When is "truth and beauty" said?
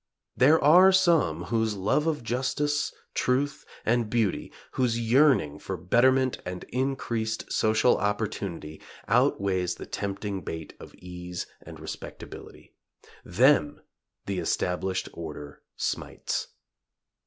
3.13-4.51